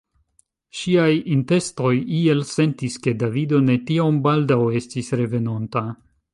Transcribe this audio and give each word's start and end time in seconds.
Ŝiaj 0.77 1.09
intestoj 1.35 1.91
iel 2.21 2.41
sentis, 2.53 2.97
ke 3.05 3.15
Davido 3.25 3.61
ne 3.69 3.79
tiom 3.91 4.21
baldaŭ 4.27 4.61
estis 4.83 5.15
revenonta. 5.23 5.89